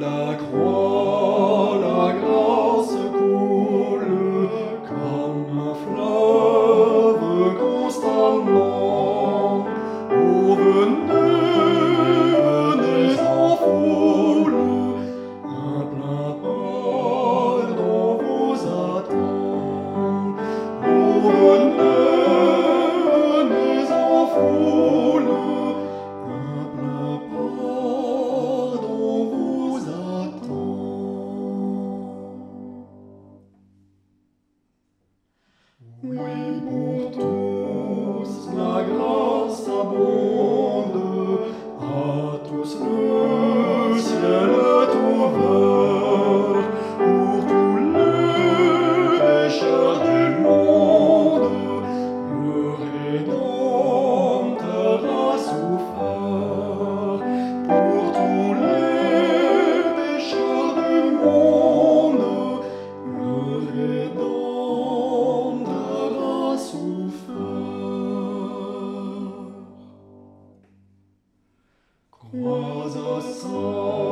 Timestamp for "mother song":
72.32-74.09